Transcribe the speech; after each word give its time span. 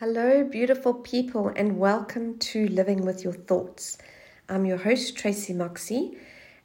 Hello, 0.00 0.42
beautiful 0.44 0.94
people, 0.94 1.52
and 1.54 1.78
welcome 1.78 2.38
to 2.38 2.66
Living 2.68 3.04
with 3.04 3.22
Your 3.22 3.34
Thoughts. 3.34 3.98
I'm 4.48 4.64
your 4.64 4.78
host, 4.78 5.14
Tracy 5.14 5.52
Moxie, 5.52 6.16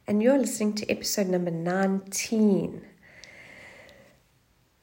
and 0.06 0.22
you're 0.22 0.38
listening 0.38 0.72
to 0.76 0.90
episode 0.90 1.26
number 1.26 1.50
19. 1.50 2.80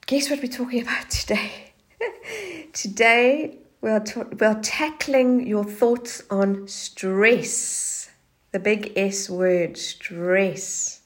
Guess 0.06 0.30
what 0.30 0.44
we're 0.44 0.52
talking 0.52 0.84
about 0.84 1.10
today? 1.10 1.74
today, 2.74 3.58
we're, 3.82 4.02
ta- 4.02 4.30
we're 4.40 4.62
tackling 4.62 5.48
your 5.48 5.64
thoughts 5.64 6.22
on 6.30 6.68
stress, 6.68 8.12
the 8.52 8.60
big 8.60 8.94
S 8.96 9.32
word, 9.32 9.80
stress. 9.80 11.02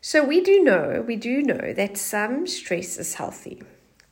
So, 0.00 0.24
we 0.24 0.40
do 0.40 0.64
know, 0.64 1.04
we 1.06 1.14
do 1.14 1.42
know 1.42 1.72
that 1.74 1.96
some 1.96 2.48
stress 2.48 2.98
is 2.98 3.14
healthy 3.14 3.62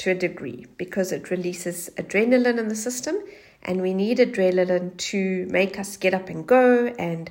to 0.03 0.11
a 0.11 0.14
degree 0.16 0.66
because 0.79 1.12
it 1.12 1.30
releases 1.30 1.89
adrenaline 1.96 2.59
in 2.59 2.66
the 2.66 2.75
system, 2.75 3.16
and 3.63 3.81
we 3.81 3.95
need 3.95 4.18
adrenaline 4.18 4.96
to 4.96 5.46
make 5.49 5.79
us 5.79 5.96
get 5.96 6.13
up 6.13 6.29
and 6.29 6.45
go 6.45 6.86
and 6.99 7.31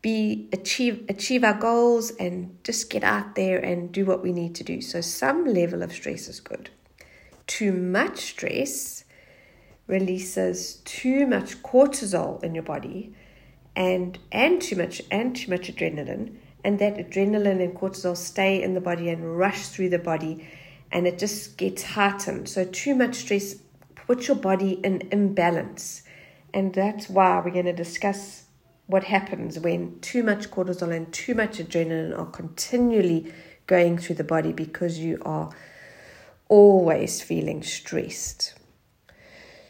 be 0.00 0.48
achieve 0.52 1.04
achieve 1.10 1.44
our 1.44 1.58
goals 1.58 2.10
and 2.12 2.56
just 2.64 2.88
get 2.88 3.04
out 3.04 3.34
there 3.34 3.58
and 3.58 3.92
do 3.92 4.06
what 4.06 4.22
we 4.22 4.32
need 4.32 4.54
to 4.54 4.64
do. 4.64 4.80
So 4.80 5.02
some 5.02 5.44
level 5.44 5.82
of 5.82 5.92
stress 5.92 6.26
is 6.26 6.40
good. 6.40 6.70
Too 7.46 7.72
much 7.72 8.18
stress 8.18 9.04
releases 9.86 10.76
too 10.86 11.26
much 11.26 11.62
cortisol 11.62 12.42
in 12.42 12.54
your 12.54 12.64
body 12.64 13.14
and 13.76 14.18
and 14.32 14.62
too 14.62 14.76
much 14.76 15.02
and 15.10 15.36
too 15.36 15.50
much 15.50 15.68
adrenaline 15.74 16.36
and 16.64 16.78
that 16.78 16.96
adrenaline 16.96 17.62
and 17.62 17.74
cortisol 17.74 18.16
stay 18.16 18.62
in 18.62 18.72
the 18.72 18.80
body 18.80 19.10
and 19.10 19.36
rush 19.36 19.66
through 19.66 19.90
the 19.90 19.98
body 19.98 20.46
and 20.94 21.08
it 21.08 21.18
just 21.18 21.58
gets 21.58 21.82
heightened. 21.82 22.48
So, 22.48 22.64
too 22.64 22.94
much 22.94 23.16
stress 23.16 23.56
puts 24.06 24.28
your 24.28 24.36
body 24.36 24.74
in 24.84 25.02
imbalance. 25.10 26.02
And 26.54 26.72
that's 26.72 27.10
why 27.10 27.42
we're 27.44 27.50
going 27.50 27.64
to 27.64 27.72
discuss 27.72 28.44
what 28.86 29.04
happens 29.04 29.58
when 29.58 29.98
too 30.00 30.22
much 30.22 30.50
cortisol 30.50 30.94
and 30.94 31.12
too 31.12 31.34
much 31.34 31.58
adrenaline 31.58 32.16
are 32.16 32.26
continually 32.26 33.32
going 33.66 33.98
through 33.98 34.14
the 34.14 34.24
body 34.24 34.52
because 34.52 34.98
you 34.98 35.20
are 35.24 35.50
always 36.48 37.20
feeling 37.20 37.62
stressed. 37.62 38.54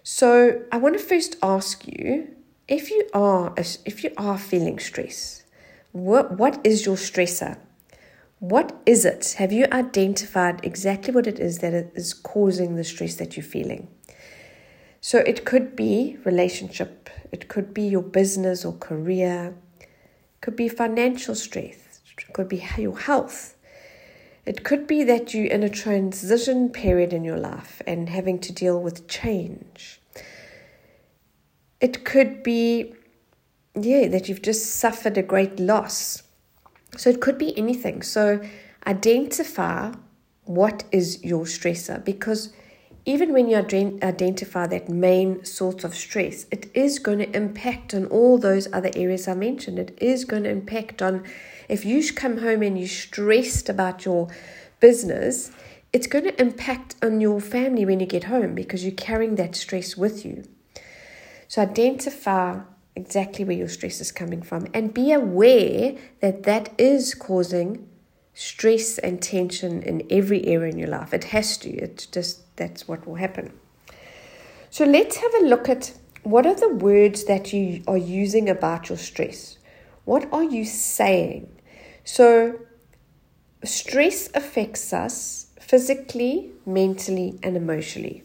So, 0.02 0.62
I 0.70 0.76
want 0.76 0.98
to 0.98 1.02
first 1.02 1.36
ask 1.42 1.86
you 1.88 2.28
if 2.68 2.90
you 2.90 3.08
are 3.14 3.54
if 3.56 4.04
you 4.04 4.12
are 4.18 4.36
feeling 4.36 4.78
stress, 4.78 5.42
what 5.92 6.36
what 6.36 6.60
is 6.64 6.84
your 6.84 6.96
stressor? 6.96 7.56
What 8.44 8.78
is 8.84 9.06
it? 9.06 9.36
Have 9.38 9.52
you 9.52 9.64
identified 9.72 10.60
exactly 10.62 11.14
what 11.14 11.26
it 11.26 11.40
is 11.40 11.60
that 11.60 11.72
is 11.72 12.12
causing 12.12 12.76
the 12.76 12.84
stress 12.84 13.14
that 13.14 13.38
you're 13.38 13.42
feeling? 13.42 13.88
So 15.00 15.20
it 15.20 15.46
could 15.46 15.74
be 15.74 16.18
relationship, 16.26 17.08
it 17.32 17.48
could 17.48 17.72
be 17.72 17.84
your 17.84 18.02
business 18.02 18.62
or 18.62 18.74
career, 18.74 19.54
it 19.80 19.88
could 20.42 20.56
be 20.56 20.68
financial 20.68 21.34
stress, 21.34 22.02
it 22.18 22.34
could 22.34 22.50
be 22.50 22.62
your 22.76 22.98
health. 22.98 23.56
It 24.44 24.62
could 24.62 24.86
be 24.86 25.04
that 25.04 25.32
you're 25.32 25.46
in 25.46 25.62
a 25.62 25.70
transition 25.70 26.68
period 26.68 27.14
in 27.14 27.24
your 27.24 27.38
life 27.38 27.80
and 27.86 28.10
having 28.10 28.38
to 28.40 28.52
deal 28.52 28.78
with 28.78 29.08
change. 29.08 30.02
It 31.80 32.04
could 32.04 32.42
be, 32.42 32.92
yeah, 33.74 34.06
that 34.08 34.28
you've 34.28 34.42
just 34.42 34.66
suffered 34.66 35.16
a 35.16 35.22
great 35.22 35.58
loss 35.58 36.24
so 36.96 37.10
it 37.10 37.20
could 37.20 37.38
be 37.38 37.56
anything. 37.58 38.02
So 38.02 38.40
identify 38.86 39.92
what 40.44 40.84
is 40.92 41.22
your 41.24 41.44
stressor 41.44 42.04
because 42.04 42.52
even 43.06 43.34
when 43.34 43.48
you 43.48 43.56
identify 43.56 44.66
that 44.66 44.88
main 44.88 45.44
source 45.44 45.84
of 45.84 45.94
stress, 45.94 46.46
it 46.50 46.70
is 46.72 46.98
going 46.98 47.18
to 47.18 47.36
impact 47.36 47.92
on 47.92 48.06
all 48.06 48.38
those 48.38 48.66
other 48.72 48.90
areas 48.94 49.28
I 49.28 49.34
mentioned. 49.34 49.78
It 49.78 49.98
is 50.00 50.24
going 50.24 50.44
to 50.44 50.50
impact 50.50 51.02
on 51.02 51.22
if 51.68 51.84
you 51.84 52.10
come 52.12 52.38
home 52.38 52.62
and 52.62 52.78
you're 52.78 52.88
stressed 52.88 53.68
about 53.68 54.06
your 54.06 54.28
business, 54.80 55.50
it's 55.92 56.06
going 56.06 56.24
to 56.24 56.40
impact 56.40 56.96
on 57.02 57.20
your 57.20 57.40
family 57.40 57.84
when 57.84 58.00
you 58.00 58.06
get 58.06 58.24
home 58.24 58.54
because 58.54 58.84
you're 58.84 58.94
carrying 58.94 59.34
that 59.34 59.54
stress 59.54 59.98
with 59.98 60.24
you. 60.24 60.44
So 61.46 61.60
identify 61.60 62.60
exactly 62.96 63.44
where 63.44 63.56
your 63.56 63.68
stress 63.68 64.00
is 64.00 64.12
coming 64.12 64.42
from 64.42 64.66
and 64.72 64.94
be 64.94 65.12
aware 65.12 65.96
that 66.20 66.44
that 66.44 66.72
is 66.78 67.14
causing 67.14 67.88
stress 68.34 68.98
and 68.98 69.22
tension 69.22 69.82
in 69.82 70.06
every 70.10 70.44
area 70.46 70.72
in 70.72 70.78
your 70.78 70.88
life. 70.88 71.14
It 71.14 71.24
has 71.24 71.56
to. 71.58 71.70
It's 71.70 72.06
just 72.06 72.56
that's 72.56 72.86
what 72.86 73.06
will 73.06 73.16
happen. 73.16 73.52
So 74.70 74.84
let's 74.84 75.16
have 75.16 75.34
a 75.34 75.46
look 75.46 75.68
at 75.68 75.92
what 76.24 76.46
are 76.46 76.54
the 76.54 76.68
words 76.68 77.24
that 77.24 77.52
you 77.52 77.82
are 77.86 77.98
using 77.98 78.48
about 78.48 78.88
your 78.88 78.98
stress? 78.98 79.58
What 80.04 80.26
are 80.32 80.42
you 80.42 80.64
saying? 80.64 81.60
So 82.02 82.58
stress 83.62 84.30
affects 84.34 84.92
us 84.92 85.46
physically, 85.60 86.50
mentally, 86.66 87.38
and 87.42 87.56
emotionally. 87.56 88.24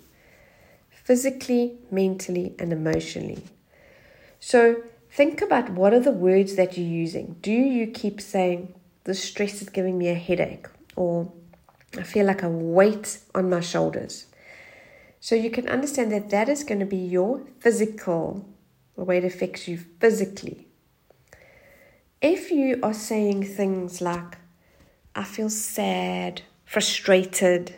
Physically, 0.90 1.78
mentally, 1.92 2.56
and 2.58 2.72
emotionally. 2.72 3.44
So 4.40 4.84
think 5.12 5.42
about 5.42 5.70
what 5.72 5.94
are 5.94 6.00
the 6.00 6.12
words 6.12 6.56
that 6.56 6.78
you're 6.78 6.88
using. 6.88 7.36
Do 7.42 7.52
you 7.52 7.88
keep 7.88 8.22
saying, 8.22 8.74
the 9.04 9.14
stress 9.14 9.62
is 9.62 9.70
giving 9.70 9.98
me 9.98 10.10
a 10.10 10.14
headache, 10.14 10.68
or 10.96 11.32
I 11.98 12.04
feel 12.04 12.26
like 12.26 12.44
a 12.44 12.50
weight 12.50 13.20
on 13.34 13.50
my 13.50 13.60
shoulders? 13.60 14.28
So 15.20 15.36
you 15.36 15.50
can 15.50 15.68
understand 15.68 16.12
that 16.12 16.30
that 16.30 16.48
is 16.48 16.64
going 16.64 16.80
to 16.80 16.86
be 16.86 16.98
your 16.98 17.42
physical, 17.60 18.48
the 18.96 19.04
way 19.04 19.18
it 19.18 19.26
affects 19.26 19.68
you 19.68 19.78
physically. 20.00 20.68
If 22.22 22.52
you 22.52 22.80
are 22.84 22.94
saying 22.94 23.44
things 23.46 24.02
like, 24.02 24.38
I 25.16 25.24
feel 25.24 25.50
sad, 25.50 26.42
frustrated, 26.66 27.76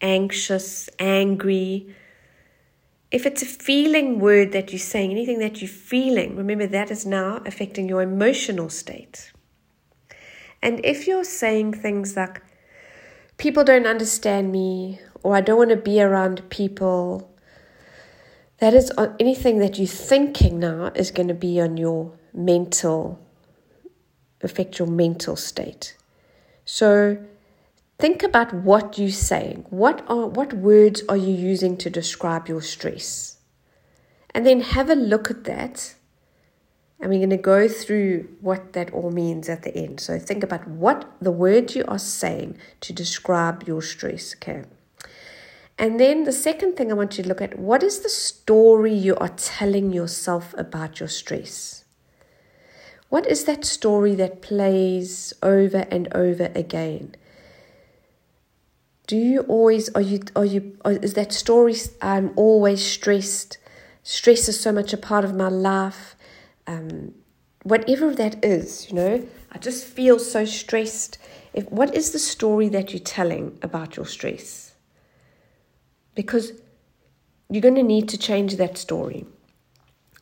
anxious, 0.00 0.88
angry, 0.98 1.94
if 3.12 3.26
it's 3.26 3.42
a 3.42 3.46
feeling 3.46 4.18
word 4.18 4.52
that 4.52 4.72
you're 4.72 4.78
saying, 4.78 5.10
anything 5.10 5.38
that 5.38 5.60
you're 5.60 5.68
feeling, 5.68 6.34
remember 6.34 6.66
that 6.66 6.90
is 6.90 7.04
now 7.04 7.42
affecting 7.44 7.86
your 7.86 8.00
emotional 8.00 8.70
state. 8.70 9.32
And 10.62 10.80
if 10.82 11.06
you're 11.06 11.22
saying 11.24 11.74
things 11.74 12.16
like, 12.16 12.42
people 13.36 13.64
don't 13.64 13.86
understand 13.86 14.50
me, 14.50 14.98
or 15.22 15.36
I 15.36 15.42
don't 15.42 15.58
want 15.58 15.70
to 15.70 15.76
be 15.76 16.00
around 16.00 16.48
people, 16.48 17.30
that 18.58 18.72
is 18.72 18.90
uh, 18.96 19.12
anything 19.20 19.58
that 19.58 19.76
you're 19.76 19.86
thinking 19.86 20.58
now 20.58 20.90
is 20.94 21.10
going 21.10 21.28
to 21.28 21.34
be 21.34 21.60
on 21.60 21.76
your 21.76 22.12
mental, 22.32 23.20
affect 24.40 24.78
your 24.78 24.88
mental 24.88 25.36
state. 25.36 25.96
So 26.64 27.18
Think 27.98 28.22
about 28.22 28.52
what 28.52 28.98
you're 28.98 29.10
saying. 29.10 29.66
What 29.70 30.04
are 30.08 30.26
what 30.26 30.52
words 30.52 31.02
are 31.08 31.16
you 31.16 31.34
using 31.34 31.76
to 31.78 31.90
describe 31.90 32.48
your 32.48 32.62
stress? 32.62 33.36
And 34.34 34.46
then 34.46 34.60
have 34.60 34.90
a 34.90 34.94
look 34.94 35.30
at 35.30 35.44
that. 35.44 35.94
And 37.00 37.10
we're 37.10 37.18
going 37.18 37.30
to 37.30 37.36
go 37.36 37.68
through 37.68 38.28
what 38.40 38.74
that 38.74 38.92
all 38.92 39.10
means 39.10 39.48
at 39.48 39.62
the 39.62 39.76
end. 39.76 39.98
So 39.98 40.18
think 40.18 40.44
about 40.44 40.68
what 40.68 41.10
the 41.20 41.32
words 41.32 41.74
you 41.74 41.84
are 41.88 41.98
saying 41.98 42.58
to 42.80 42.92
describe 42.92 43.64
your 43.66 43.82
stress, 43.82 44.36
okay? 44.36 44.64
And 45.78 45.98
then 45.98 46.22
the 46.24 46.32
second 46.32 46.76
thing 46.76 46.92
I 46.92 46.94
want 46.94 47.18
you 47.18 47.24
to 47.24 47.28
look 47.28 47.40
at 47.40 47.58
what 47.58 47.82
is 47.82 48.00
the 48.00 48.08
story 48.08 48.94
you 48.94 49.16
are 49.16 49.30
telling 49.30 49.92
yourself 49.92 50.54
about 50.56 51.00
your 51.00 51.08
stress? 51.08 51.84
What 53.08 53.26
is 53.26 53.44
that 53.44 53.64
story 53.64 54.14
that 54.14 54.40
plays 54.40 55.32
over 55.42 55.86
and 55.90 56.08
over 56.14 56.52
again? 56.54 57.16
Do 59.06 59.16
you 59.16 59.40
always 59.42 59.88
are 59.90 60.00
you 60.00 60.22
are 60.36 60.44
you 60.44 60.76
is 60.84 61.14
that 61.14 61.32
story 61.32 61.74
i'm 62.00 62.32
always 62.36 62.84
stressed? 62.84 63.58
Stress 64.02 64.48
is 64.48 64.58
so 64.58 64.72
much 64.72 64.92
a 64.92 64.96
part 64.96 65.24
of 65.24 65.34
my 65.34 65.48
life. 65.48 66.16
Um, 66.66 67.14
whatever 67.64 68.12
that 68.14 68.44
is 68.44 68.88
you 68.88 68.94
know 68.96 69.24
i 69.52 69.58
just 69.58 69.84
feel 69.84 70.18
so 70.18 70.44
stressed. 70.44 71.18
If 71.52 71.70
what 71.70 71.94
is 71.94 72.12
the 72.12 72.18
story 72.18 72.68
that 72.70 72.92
you're 72.92 73.00
telling 73.00 73.58
about 73.62 73.96
your 73.96 74.06
stress? 74.06 74.74
Because 76.14 76.52
you're 77.50 77.62
going 77.62 77.74
to 77.74 77.82
need 77.82 78.08
to 78.08 78.18
change 78.18 78.56
that 78.56 78.78
story. 78.78 79.26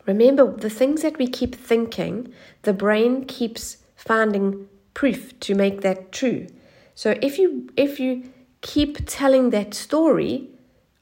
Remember 0.06 0.50
the 0.50 0.70
things 0.70 1.02
that 1.02 1.18
we 1.18 1.28
keep 1.28 1.54
thinking 1.54 2.32
the 2.62 2.72
brain 2.72 3.24
keeps 3.24 3.76
finding 3.94 4.68
proof 4.94 5.38
to 5.40 5.54
make 5.54 5.82
that 5.82 6.10
true. 6.10 6.48
So 6.94 7.16
if 7.22 7.38
you 7.38 7.68
if 7.76 8.00
you 8.00 8.32
keep 8.60 9.06
telling 9.06 9.50
that 9.50 9.74
story, 9.74 10.48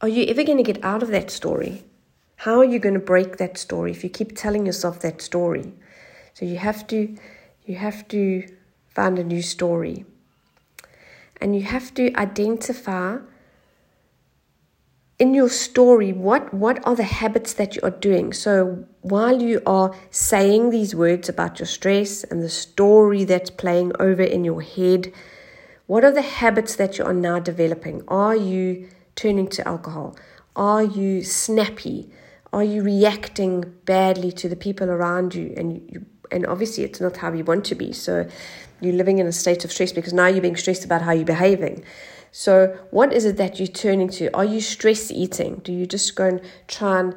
are 0.00 0.08
you 0.08 0.24
ever 0.26 0.44
going 0.44 0.58
to 0.58 0.64
get 0.64 0.82
out 0.84 1.02
of 1.02 1.08
that 1.08 1.30
story? 1.30 1.84
How 2.36 2.58
are 2.58 2.64
you 2.64 2.78
going 2.78 2.94
to 2.94 3.00
break 3.00 3.38
that 3.38 3.58
story 3.58 3.90
if 3.90 4.04
you 4.04 4.10
keep 4.10 4.36
telling 4.36 4.66
yourself 4.66 5.00
that 5.00 5.20
story? 5.20 5.72
So 6.34 6.44
you 6.44 6.56
have 6.58 6.86
to 6.88 7.16
you 7.66 7.76
have 7.76 8.08
to 8.08 8.48
find 8.88 9.18
a 9.18 9.24
new 9.24 9.42
story. 9.42 10.06
And 11.40 11.54
you 11.54 11.62
have 11.62 11.92
to 11.94 12.12
identify 12.14 13.18
in 15.18 15.34
your 15.34 15.48
story, 15.48 16.12
what, 16.12 16.54
what 16.54 16.84
are 16.86 16.94
the 16.94 17.02
habits 17.02 17.52
that 17.54 17.74
you 17.74 17.82
are 17.82 17.90
doing? 17.90 18.32
So 18.32 18.84
while 19.02 19.42
you 19.42 19.60
are 19.66 19.94
saying 20.10 20.70
these 20.70 20.94
words 20.94 21.28
about 21.28 21.58
your 21.58 21.66
stress 21.66 22.24
and 22.24 22.42
the 22.42 22.48
story 22.48 23.24
that's 23.24 23.50
playing 23.50 23.92
over 23.98 24.22
in 24.22 24.44
your 24.44 24.62
head, 24.62 25.12
what 25.88 26.04
are 26.04 26.12
the 26.12 26.22
habits 26.22 26.76
that 26.76 26.98
you 26.98 27.04
are 27.04 27.14
now 27.14 27.38
developing? 27.38 28.02
Are 28.08 28.36
you 28.36 28.90
turning 29.16 29.48
to 29.48 29.66
alcohol? 29.66 30.16
Are 30.54 30.82
you 30.82 31.24
snappy? 31.24 32.10
Are 32.52 32.62
you 32.62 32.82
reacting 32.82 33.64
badly 33.86 34.30
to 34.32 34.50
the 34.50 34.54
people 34.54 34.90
around 34.90 35.34
you? 35.34 35.54
And 35.56 35.90
you, 35.90 36.04
and 36.30 36.44
obviously, 36.46 36.84
it's 36.84 37.00
not 37.00 37.16
how 37.16 37.32
you 37.32 37.42
want 37.42 37.64
to 37.64 37.74
be. 37.74 37.94
So 37.94 38.28
you're 38.82 38.92
living 38.92 39.18
in 39.18 39.26
a 39.26 39.32
state 39.32 39.64
of 39.64 39.72
stress 39.72 39.92
because 39.92 40.12
now 40.12 40.26
you're 40.26 40.42
being 40.42 40.56
stressed 40.56 40.84
about 40.84 41.00
how 41.00 41.12
you're 41.12 41.24
behaving. 41.24 41.82
So, 42.32 42.78
what 42.90 43.14
is 43.14 43.24
it 43.24 43.38
that 43.38 43.58
you're 43.58 43.66
turning 43.66 44.10
to? 44.10 44.28
Are 44.36 44.44
you 44.44 44.60
stress 44.60 45.10
eating? 45.10 45.62
Do 45.64 45.72
you 45.72 45.86
just 45.86 46.14
go 46.14 46.26
and 46.26 46.42
try 46.66 47.00
and 47.00 47.14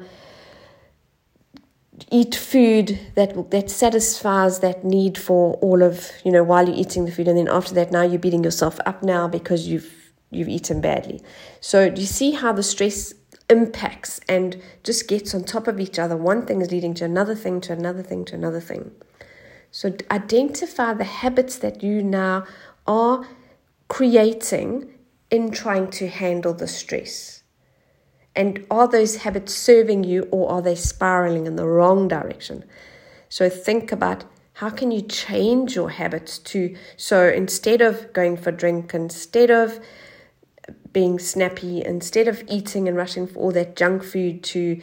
eat 2.10 2.34
food 2.34 2.98
that 3.14 3.50
that 3.50 3.70
satisfies 3.70 4.60
that 4.60 4.84
need 4.84 5.18
for 5.18 5.54
all 5.54 5.82
of 5.82 6.10
you 6.24 6.32
know 6.32 6.42
while 6.42 6.66
you're 6.68 6.78
eating 6.78 7.04
the 7.04 7.12
food, 7.12 7.28
and 7.28 7.38
then 7.38 7.48
after 7.48 7.74
that, 7.74 7.92
now 7.92 8.02
you're 8.02 8.18
beating 8.18 8.44
yourself 8.44 8.78
up 8.86 9.02
now 9.02 9.28
because 9.28 9.68
you've 9.68 10.12
you've 10.30 10.48
eaten 10.48 10.80
badly. 10.80 11.22
So, 11.60 11.90
do 11.90 12.00
you 12.00 12.06
see 12.06 12.32
how 12.32 12.52
the 12.52 12.62
stress 12.62 13.14
impacts 13.48 14.20
and 14.28 14.60
just 14.82 15.08
gets 15.08 15.34
on 15.34 15.44
top 15.44 15.68
of 15.68 15.78
each 15.78 15.98
other? 15.98 16.16
One 16.16 16.46
thing 16.46 16.60
is 16.62 16.70
leading 16.70 16.94
to 16.94 17.04
another 17.04 17.34
thing, 17.34 17.60
to 17.62 17.72
another 17.72 18.02
thing, 18.02 18.24
to 18.26 18.34
another 18.34 18.60
thing. 18.60 18.92
So, 19.70 19.94
identify 20.10 20.94
the 20.94 21.04
habits 21.04 21.58
that 21.58 21.82
you 21.82 22.02
now 22.02 22.46
are 22.86 23.26
creating 23.88 24.92
in 25.30 25.50
trying 25.50 25.90
to 25.90 26.08
handle 26.08 26.54
the 26.54 26.68
stress? 26.68 27.41
And 28.34 28.64
are 28.70 28.88
those 28.88 29.16
habits 29.16 29.54
serving 29.54 30.04
you 30.04 30.28
or 30.30 30.50
are 30.50 30.62
they 30.62 30.74
spiraling 30.74 31.46
in 31.46 31.56
the 31.56 31.66
wrong 31.66 32.08
direction? 32.08 32.64
So 33.28 33.48
think 33.48 33.92
about 33.92 34.24
how 34.54 34.70
can 34.70 34.90
you 34.90 35.02
change 35.02 35.74
your 35.74 35.90
habits 35.90 36.38
to 36.38 36.74
so 36.96 37.28
instead 37.28 37.80
of 37.80 38.12
going 38.12 38.36
for 38.36 38.52
drink, 38.52 38.94
instead 38.94 39.50
of 39.50 39.80
being 40.92 41.18
snappy, 41.18 41.82
instead 41.84 42.28
of 42.28 42.42
eating 42.48 42.86
and 42.86 42.96
rushing 42.96 43.26
for 43.26 43.38
all 43.38 43.52
that 43.52 43.76
junk 43.76 44.02
food 44.02 44.42
to 44.44 44.80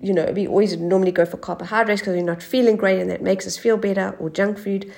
you 0.00 0.12
know, 0.12 0.26
we 0.34 0.48
always 0.48 0.76
normally 0.76 1.12
go 1.12 1.24
for 1.24 1.36
carbohydrates 1.36 2.00
because 2.00 2.16
we're 2.16 2.24
not 2.24 2.42
feeling 2.42 2.76
great 2.76 3.00
and 3.00 3.08
that 3.08 3.22
makes 3.22 3.46
us 3.46 3.56
feel 3.56 3.76
better, 3.76 4.16
or 4.18 4.28
junk 4.28 4.58
food, 4.58 4.92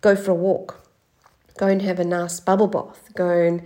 go 0.00 0.16
for 0.16 0.32
a 0.32 0.34
walk. 0.34 0.84
Go 1.56 1.68
and 1.68 1.80
have 1.82 2.00
a 2.00 2.04
nice 2.04 2.40
bubble 2.40 2.66
bath. 2.66 3.10
Go 3.14 3.30
and 3.30 3.62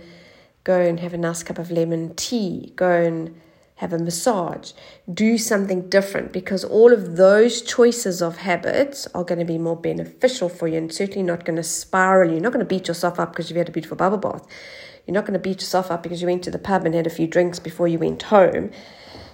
go 0.63 0.79
and 0.79 0.99
have 0.99 1.13
a 1.13 1.17
nice 1.17 1.41
cup 1.41 1.57
of 1.57 1.71
lemon 1.71 2.13
tea, 2.15 2.73
go 2.75 2.91
and 2.91 3.35
have 3.75 3.91
a 3.91 3.99
massage, 3.99 4.71
do 5.11 5.37
something 5.37 5.89
different 5.89 6.31
because 6.31 6.63
all 6.63 6.93
of 6.93 7.17
those 7.17 7.61
choices 7.61 8.21
of 8.21 8.37
habits 8.37 9.07
are 9.15 9.23
going 9.23 9.39
to 9.39 9.45
be 9.45 9.57
more 9.57 9.75
beneficial 9.75 10.47
for 10.47 10.67
you 10.67 10.77
and 10.77 10.93
certainly 10.93 11.23
not 11.23 11.43
going 11.43 11.55
to 11.55 11.63
spiral. 11.63 12.31
You're 12.31 12.39
not 12.39 12.53
going 12.53 12.65
to 12.65 12.69
beat 12.69 12.87
yourself 12.87 13.19
up 13.19 13.31
because 13.31 13.49
you've 13.49 13.57
had 13.57 13.69
a 13.69 13.71
beautiful 13.71 13.97
bubble 13.97 14.19
bath. 14.19 14.45
You're 15.05 15.15
not 15.15 15.25
going 15.25 15.33
to 15.33 15.39
beat 15.39 15.59
yourself 15.61 15.91
up 15.91 16.03
because 16.03 16.21
you 16.21 16.27
went 16.27 16.43
to 16.43 16.51
the 16.51 16.59
pub 16.59 16.85
and 16.85 16.95
had 16.95 17.07
a 17.07 17.09
few 17.09 17.27
drinks 17.27 17.59
before 17.59 17.87
you 17.87 17.99
went 17.99 18.23
home. 18.23 18.71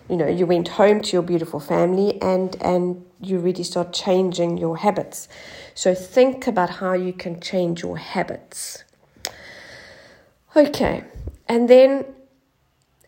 You 0.10 0.18
know, 0.18 0.28
you 0.28 0.48
went 0.48 0.70
home 0.70 1.02
to 1.02 1.12
your 1.12 1.22
beautiful 1.22 1.60
family 1.60 2.20
and 2.22 2.56
and 2.62 3.06
you 3.22 3.38
really 3.38 3.64
start 3.64 3.94
changing 3.94 4.58
your 4.58 4.78
habits. 4.78 5.28
So 5.76 5.94
think 5.94 6.48
about 6.48 6.70
how 6.70 6.94
you 6.94 7.14
can 7.14 7.40
change 7.40 7.84
your 7.84 7.98
habits. 7.98 8.84
Okay, 10.56 11.04
and 11.48 11.70
then, 11.70 12.06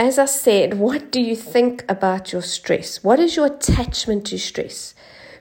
as 0.02 0.18
I 0.18 0.26
said, 0.26 0.80
what 0.80 1.12
do 1.12 1.22
you 1.22 1.36
think 1.36 1.86
about 1.88 2.34
your 2.34 2.42
stress? 2.42 3.04
What 3.04 3.20
is 3.20 3.36
your 3.36 3.46
attachment 3.46 4.26
to 4.26 4.40
stress? 4.40 4.96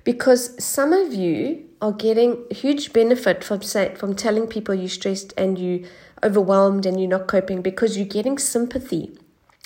Because 0.05 0.63
some 0.63 0.93
of 0.93 1.15
you 1.15 1.65
are 1.81 1.93
getting 1.93 2.45
huge 2.51 2.93
benefit 2.93 3.43
from 3.43 3.63
say, 3.63 3.95
from 3.95 4.15
telling 4.15 4.47
people 4.47 4.75
you're 4.75 4.91
stressed 4.91 5.33
and 5.39 5.59
you 5.59 5.87
overwhelmed 6.23 6.85
and 6.85 7.01
you're 7.01 7.09
not 7.09 7.27
coping 7.27 7.63
because 7.63 7.97
you're 7.97 8.07
getting 8.07 8.37
sympathy. 8.37 9.19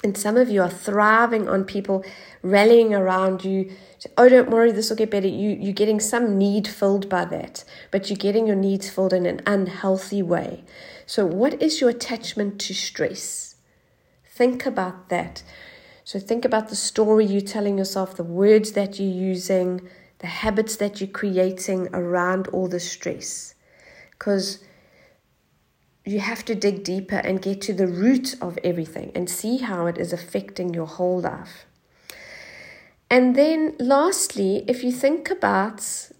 And 0.04 0.16
some 0.16 0.36
of 0.36 0.48
you 0.48 0.62
are 0.62 0.70
thriving 0.70 1.48
on 1.48 1.64
people 1.64 2.04
rallying 2.42 2.94
around 2.94 3.44
you. 3.44 3.72
Oh, 4.16 4.28
don't 4.28 4.50
worry, 4.50 4.70
this 4.70 4.90
will 4.90 4.96
get 4.96 5.10
better. 5.10 5.26
You, 5.26 5.58
you're 5.60 5.72
getting 5.72 5.98
some 5.98 6.38
need 6.38 6.68
filled 6.68 7.08
by 7.08 7.24
that, 7.24 7.64
but 7.90 8.10
you're 8.10 8.16
getting 8.16 8.46
your 8.46 8.54
needs 8.54 8.90
filled 8.90 9.12
in 9.12 9.26
an 9.26 9.40
unhealthy 9.44 10.22
way. 10.22 10.62
So, 11.04 11.26
what 11.26 11.60
is 11.60 11.80
your 11.80 11.90
attachment 11.90 12.60
to 12.60 12.74
stress? 12.74 13.53
Think 14.34 14.66
about 14.66 15.10
that. 15.10 15.44
So, 16.02 16.18
think 16.18 16.44
about 16.44 16.68
the 16.68 16.74
story 16.74 17.24
you're 17.24 17.40
telling 17.40 17.78
yourself, 17.78 18.16
the 18.16 18.24
words 18.24 18.72
that 18.72 18.98
you're 18.98 19.08
using, 19.08 19.88
the 20.18 20.26
habits 20.26 20.74
that 20.76 21.00
you're 21.00 21.08
creating 21.08 21.88
around 21.92 22.48
all 22.48 22.66
the 22.66 22.80
stress. 22.80 23.54
Because 24.10 24.58
you 26.04 26.18
have 26.18 26.44
to 26.46 26.56
dig 26.56 26.82
deeper 26.82 27.18
and 27.18 27.40
get 27.40 27.60
to 27.62 27.72
the 27.72 27.86
root 27.86 28.34
of 28.42 28.58
everything 28.64 29.12
and 29.14 29.30
see 29.30 29.58
how 29.58 29.86
it 29.86 29.98
is 29.98 30.12
affecting 30.12 30.74
your 30.74 30.86
whole 30.86 31.20
life. 31.20 31.64
And 33.08 33.36
then, 33.36 33.76
lastly, 33.78 34.64
if 34.66 34.82
you 34.82 34.90
think 34.90 35.30
about 35.30 36.10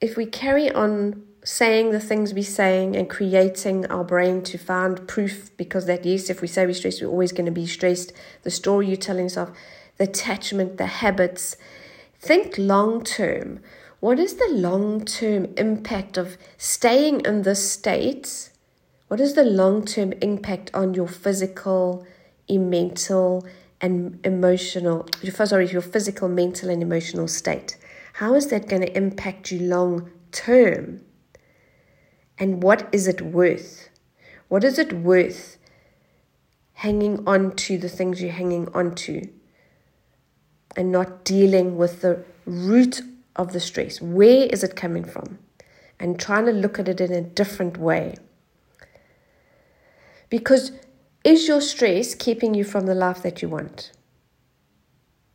if 0.00 0.16
we 0.16 0.26
carry 0.26 0.72
on 0.72 1.22
saying 1.42 1.90
the 1.90 2.00
things 2.00 2.34
we're 2.34 2.44
saying 2.44 2.94
and 2.96 3.08
creating 3.08 3.86
our 3.86 4.04
brain 4.04 4.42
to 4.42 4.58
find 4.58 5.08
proof 5.08 5.50
because 5.56 5.86
that 5.86 6.04
yes 6.04 6.28
if 6.28 6.42
we 6.42 6.48
say 6.48 6.66
we're 6.66 6.74
stressed 6.74 7.00
we're 7.00 7.08
always 7.08 7.32
going 7.32 7.46
to 7.46 7.52
be 7.52 7.66
stressed. 7.66 8.12
The 8.42 8.50
story 8.50 8.88
you're 8.88 8.96
telling 8.96 9.24
yourself 9.24 9.50
the 9.96 10.04
attachment 10.04 10.78
the 10.78 10.86
habits. 10.86 11.56
Think 12.18 12.56
long 12.58 13.04
term. 13.04 13.60
What 14.00 14.18
is 14.18 14.34
the 14.34 14.48
long 14.50 15.04
term 15.04 15.46
impact 15.56 16.16
of 16.16 16.38
staying 16.56 17.20
in 17.26 17.42
this 17.42 17.70
state? 17.70 18.50
What 19.08 19.20
is 19.20 19.34
the 19.34 19.44
long 19.44 19.84
term 19.84 20.12
impact 20.20 20.70
on 20.74 20.94
your 20.94 21.08
physical 21.08 22.06
mental 22.48 23.46
and 23.80 24.18
emotional 24.24 25.06
sorry 25.44 25.68
your 25.68 25.82
physical 25.82 26.28
mental 26.28 26.70
and 26.70 26.82
emotional 26.82 27.28
state? 27.28 27.76
How 28.14 28.34
is 28.34 28.48
that 28.48 28.68
going 28.68 28.82
to 28.82 28.96
impact 28.96 29.50
you 29.50 29.60
long 29.60 30.10
term 30.32 31.00
and 32.40 32.62
what 32.62 32.88
is 32.90 33.06
it 33.06 33.20
worth? 33.20 33.90
What 34.48 34.64
is 34.64 34.78
it 34.78 34.94
worth 34.94 35.58
hanging 36.72 37.22
on 37.28 37.54
to 37.54 37.76
the 37.76 37.88
things 37.88 38.22
you're 38.22 38.32
hanging 38.32 38.68
on 38.74 38.94
to 38.94 39.28
and 40.74 40.90
not 40.90 41.22
dealing 41.24 41.76
with 41.76 42.00
the 42.00 42.24
root 42.46 43.02
of 43.36 43.52
the 43.52 43.60
stress? 43.60 44.00
Where 44.00 44.46
is 44.46 44.64
it 44.64 44.74
coming 44.74 45.04
from? 45.04 45.38
And 46.00 46.18
trying 46.18 46.46
to 46.46 46.52
look 46.52 46.78
at 46.78 46.88
it 46.88 47.00
in 47.00 47.12
a 47.12 47.20
different 47.20 47.76
way. 47.76 48.16
Because 50.30 50.72
is 51.22 51.46
your 51.46 51.60
stress 51.60 52.14
keeping 52.14 52.54
you 52.54 52.64
from 52.64 52.86
the 52.86 52.94
life 52.94 53.22
that 53.22 53.42
you 53.42 53.50
want? 53.50 53.92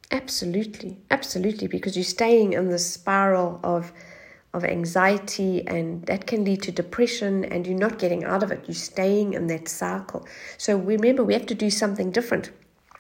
Absolutely, 0.10 0.98
absolutely, 1.12 1.68
because 1.68 1.96
you're 1.96 2.04
staying 2.04 2.54
in 2.54 2.70
the 2.70 2.80
spiral 2.80 3.60
of 3.64 3.92
of 4.56 4.64
anxiety, 4.64 5.68
and 5.68 6.06
that 6.06 6.26
can 6.26 6.46
lead 6.46 6.64
to 6.64 6.72
depression, 6.72 7.46
and 7.46 7.68
you're 7.68 7.78
not 7.78 8.00
getting 8.00 8.24
out 8.24 8.42
of 8.42 8.52
it. 8.52 8.64
You're 8.68 8.76
staying 8.76 9.34
in 9.34 9.48
that 9.48 9.68
cycle. 9.68 10.26
So 10.58 10.78
remember, 10.78 11.24
we 11.24 11.34
have 11.34 11.46
to 11.48 11.56
do 11.56 11.70
something 11.70 12.12
different. 12.12 12.52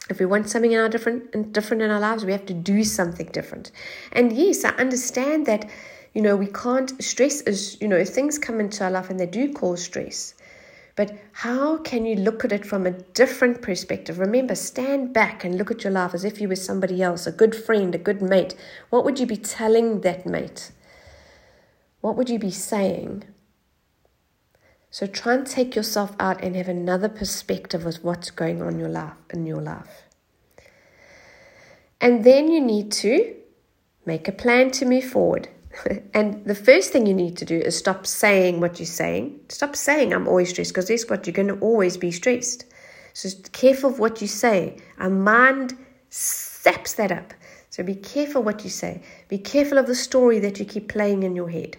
If 0.09 0.19
we 0.19 0.25
want 0.25 0.50
something 0.50 0.71
in 0.71 0.79
our 0.79 0.89
different 0.89 1.53
different 1.53 1.81
in 1.81 1.89
our 1.89 2.00
lives, 2.00 2.25
we 2.25 2.31
have 2.31 2.45
to 2.47 2.53
do 2.53 2.83
something 2.83 3.27
different. 3.27 3.71
And 4.12 4.31
yes, 4.31 4.63
I 4.63 4.69
understand 4.71 5.45
that. 5.47 5.69
You 6.13 6.21
know, 6.21 6.38
we 6.38 6.47
can't 6.47 7.03
stress 7.03 7.41
is 7.41 7.77
you 7.81 7.89
know 7.89 8.05
things 8.05 8.38
come 8.38 8.62
into 8.62 8.83
our 8.85 8.91
life 8.91 9.09
and 9.09 9.19
they 9.19 9.25
do 9.25 9.51
cause 9.51 9.83
stress. 9.83 10.33
But 10.95 11.17
how 11.33 11.79
can 11.79 12.05
you 12.05 12.15
look 12.15 12.45
at 12.45 12.53
it 12.53 12.65
from 12.65 12.85
a 12.85 12.91
different 12.91 13.62
perspective? 13.62 14.17
Remember, 14.17 14.55
stand 14.55 15.12
back 15.12 15.43
and 15.43 15.57
look 15.57 15.69
at 15.69 15.83
your 15.83 15.91
life 15.91 16.13
as 16.13 16.24
if 16.24 16.39
you 16.39 16.47
were 16.47 16.55
somebody 16.55 17.01
else, 17.01 17.27
a 17.27 17.33
good 17.33 17.53
friend, 17.53 17.93
a 17.93 17.97
good 17.97 18.21
mate. 18.21 18.55
What 18.91 19.03
would 19.03 19.19
you 19.19 19.25
be 19.25 19.35
telling 19.35 20.01
that 20.01 20.25
mate? 20.25 20.71
What 22.05 22.15
would 22.15 22.29
you 22.29 22.38
be 22.38 22.51
saying? 22.51 23.24
So 24.91 25.07
try 25.07 25.33
and 25.33 25.47
take 25.47 25.75
yourself 25.75 26.15
out 26.19 26.43
and 26.43 26.55
have 26.55 26.67
another 26.67 27.09
perspective 27.09 27.83
of 27.83 28.03
what's 28.03 28.29
going 28.29 28.62
on 28.62 28.74
in 28.74 28.79
your 28.79 28.89
life 28.89 29.13
in 29.31 29.47
your 29.47 29.59
life. 29.59 30.03
And 32.00 32.24
then 32.24 32.51
you 32.51 32.62
need 32.62 32.91
to 33.03 33.33
make 34.05 34.27
a 34.27 34.31
plan 34.31 34.69
to 34.77 34.85
move 34.85 35.05
forward. 35.05 35.50
and 36.13 36.45
the 36.45 36.53
first 36.53 36.91
thing 36.91 37.07
you 37.07 37.15
need 37.15 37.38
to 37.38 37.45
do 37.45 37.57
is 37.57 37.75
stop 37.75 38.05
saying 38.05 38.59
what 38.59 38.77
you're 38.77 38.85
saying. 38.85 39.39
Stop 39.50 39.75
saying 39.75 40.13
I'm 40.13 40.27
always 40.27 40.51
stressed 40.51 40.74
because 40.74 40.89
guess 40.89 41.09
what? 41.09 41.25
You're 41.25 41.33
going 41.33 41.47
to 41.47 41.57
always 41.57 41.97
be 41.97 42.12
stressed. 42.12 42.65
So 43.13 43.29
careful 43.51 43.89
of 43.89 43.97
what 43.97 44.21
you 44.21 44.27
say. 44.27 44.77
Our 45.00 45.09
mind 45.09 45.75
saps 46.09 46.93
that 46.93 47.12
up. 47.12 47.33
So 47.71 47.81
be 47.81 47.95
careful 47.95 48.43
what 48.43 48.63
you 48.63 48.69
say. 48.69 49.01
Be 49.27 49.39
careful 49.39 49.79
of 49.79 49.88
the 49.88 49.95
story 49.95 50.38
that 50.38 50.59
you 50.59 50.65
keep 50.65 50.88
playing 50.88 51.24
in 51.24 51.35
your 51.35 51.50
head. 51.50 51.77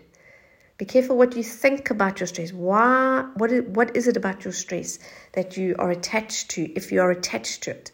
Be 0.78 0.85
careful 0.85 1.16
what 1.16 1.35
you 1.35 1.42
think 1.42 1.90
about 1.90 2.21
your 2.21 2.26
stress. 2.26 2.52
Why? 2.52 3.26
What 3.37 3.50
is, 3.50 3.62
what 3.64 3.97
is 3.97 4.09
it 4.09 4.16
about 4.16 4.45
your 4.45 4.52
stress 4.52 4.99
that 5.33 5.56
you 5.56 5.75
are 5.78 5.90
attached 5.90 6.50
to? 6.50 6.71
If 6.76 6.92
you 6.92 7.00
are 7.00 7.11
attached 7.11 7.62
to 7.62 7.71
it, 7.71 7.92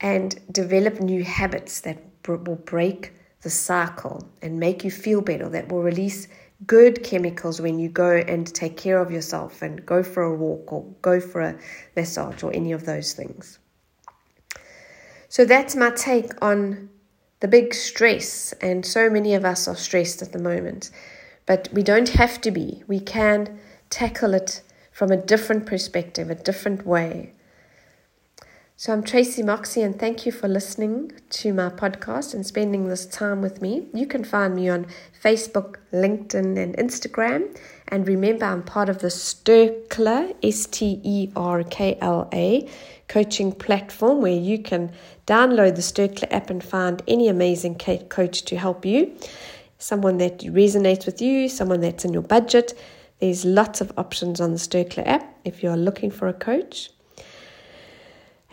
and 0.00 0.40
develop 0.50 1.00
new 1.00 1.24
habits 1.24 1.80
that 1.82 1.98
will 2.26 2.38
break 2.56 3.12
the 3.42 3.50
cycle 3.50 4.26
and 4.42 4.58
make 4.58 4.84
you 4.84 4.90
feel 4.90 5.20
better, 5.20 5.48
that 5.50 5.70
will 5.70 5.82
release 5.82 6.28
good 6.66 7.04
chemicals 7.04 7.60
when 7.60 7.78
you 7.78 7.88
go 7.88 8.16
and 8.16 8.52
take 8.52 8.76
care 8.76 8.98
of 8.98 9.10
yourself 9.10 9.62
and 9.62 9.84
go 9.84 10.02
for 10.02 10.22
a 10.22 10.34
walk 10.34 10.72
or 10.72 10.84
go 11.02 11.20
for 11.20 11.40
a 11.40 11.58
massage 11.94 12.42
or 12.42 12.52
any 12.52 12.72
of 12.72 12.84
those 12.86 13.12
things. 13.12 13.58
So 15.28 15.44
that's 15.44 15.76
my 15.76 15.90
take 15.90 16.32
on 16.42 16.88
the 17.40 17.48
big 17.48 17.74
stress, 17.74 18.52
and 18.60 18.84
so 18.84 19.08
many 19.08 19.34
of 19.34 19.44
us 19.44 19.68
are 19.68 19.76
stressed 19.76 20.22
at 20.22 20.32
the 20.32 20.40
moment. 20.40 20.90
But 21.48 21.70
we 21.72 21.82
don't 21.82 22.10
have 22.10 22.42
to 22.42 22.50
be. 22.50 22.84
We 22.86 23.00
can 23.00 23.58
tackle 23.88 24.34
it 24.34 24.60
from 24.92 25.10
a 25.10 25.16
different 25.16 25.64
perspective, 25.64 26.28
a 26.28 26.34
different 26.34 26.86
way. 26.86 27.32
So 28.76 28.92
I'm 28.92 29.02
Tracy 29.02 29.42
Moxie, 29.42 29.80
and 29.80 29.98
thank 29.98 30.26
you 30.26 30.30
for 30.30 30.46
listening 30.46 31.10
to 31.30 31.54
my 31.54 31.70
podcast 31.70 32.34
and 32.34 32.46
spending 32.46 32.86
this 32.86 33.06
time 33.06 33.40
with 33.40 33.62
me. 33.62 33.88
You 33.94 34.06
can 34.06 34.24
find 34.24 34.54
me 34.54 34.68
on 34.68 34.86
Facebook, 35.24 35.76
LinkedIn, 35.90 36.58
and 36.58 36.76
Instagram. 36.76 37.58
And 37.88 38.06
remember, 38.06 38.44
I'm 38.44 38.62
part 38.62 38.90
of 38.90 38.98
the 38.98 39.08
Sterkla, 39.08 40.36
S 40.42 40.66
T 40.66 41.00
E 41.02 41.32
R 41.34 41.64
K 41.64 41.96
L 42.02 42.28
A, 42.32 42.68
coaching 43.08 43.52
platform 43.52 44.20
where 44.20 44.38
you 44.38 44.58
can 44.58 44.92
download 45.26 45.76
the 45.76 45.80
Sterkla 45.80 46.30
app 46.30 46.50
and 46.50 46.62
find 46.62 47.02
any 47.08 47.26
amazing 47.26 47.76
coach 47.76 48.42
to 48.42 48.56
help 48.58 48.84
you. 48.84 49.16
Someone 49.78 50.18
that 50.18 50.40
resonates 50.40 51.06
with 51.06 51.22
you, 51.22 51.48
someone 51.48 51.80
that's 51.80 52.04
in 52.04 52.12
your 52.12 52.22
budget. 52.22 52.78
There's 53.20 53.44
lots 53.44 53.80
of 53.80 53.92
options 53.96 54.40
on 54.40 54.52
the 54.52 54.58
Sterkla 54.58 55.06
app 55.06 55.36
if 55.44 55.62
you're 55.62 55.76
looking 55.76 56.10
for 56.10 56.28
a 56.28 56.32
coach. 56.32 56.90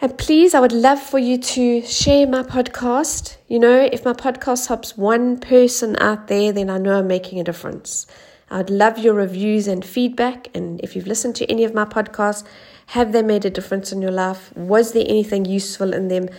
And 0.01 0.17
please, 0.17 0.53
I 0.53 0.59
would 0.59 0.71
love 0.71 1.01
for 1.01 1.19
you 1.19 1.37
to 1.37 1.81
share 1.81 2.27
my 2.27 2.43
podcast. 2.43 3.37
You 3.47 3.59
know, 3.59 3.89
if 3.91 4.03
my 4.03 4.13
podcast 4.13 4.67
helps 4.67 4.97
one 4.97 5.39
person 5.39 5.95
out 5.99 6.27
there, 6.27 6.51
then 6.51 6.69
I 6.69 6.77
know 6.77 6.99
I'm 6.99 7.07
making 7.07 7.39
a 7.39 7.43
difference. 7.43 8.05
I'd 8.51 8.69
love 8.69 8.99
your 8.99 9.13
reviews 9.13 9.67
and 9.67 9.83
feedback. 9.83 10.49
And 10.53 10.79
if 10.81 10.95
you've 10.95 11.07
listened 11.07 11.35
to 11.37 11.49
any 11.49 11.63
of 11.63 11.73
my 11.73 11.85
podcasts, 11.85 12.43
have 12.87 13.13
they 13.13 13.23
made 13.23 13.45
a 13.45 13.49
difference 13.49 13.91
in 13.91 14.01
your 14.01 14.11
life? 14.11 14.55
Was 14.55 14.91
there 14.91 15.05
anything 15.07 15.45
useful 15.45 15.93
in 15.93 16.09
them? 16.09 16.29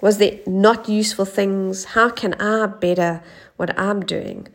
Was 0.00 0.18
there 0.18 0.40
not 0.46 0.88
useful 0.88 1.24
things? 1.24 1.84
How 1.84 2.10
can 2.10 2.34
I 2.34 2.66
better 2.66 3.22
what 3.58 3.78
I'm 3.78 4.00
doing 4.00 4.48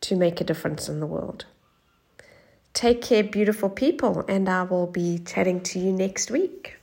to 0.00 0.16
make 0.16 0.40
a 0.40 0.44
difference 0.44 0.88
in 0.88 0.98
the 0.98 1.06
world? 1.06 1.44
Take 2.72 3.02
care, 3.02 3.22
beautiful 3.22 3.70
people, 3.70 4.24
and 4.28 4.48
I 4.48 4.62
will 4.62 4.86
be 4.86 5.18
chatting 5.18 5.60
to 5.62 5.78
you 5.78 5.92
next 5.92 6.30
week. 6.30 6.77